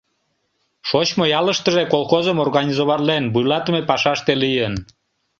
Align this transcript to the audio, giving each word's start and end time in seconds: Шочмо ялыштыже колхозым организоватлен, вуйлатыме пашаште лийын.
Шочмо 0.89 1.23
ялыштыже 1.39 1.83
колхозым 1.93 2.37
организоватлен, 2.45 3.23
вуйлатыме 3.33 3.81
пашаште 3.89 4.33
лийын. 4.43 4.73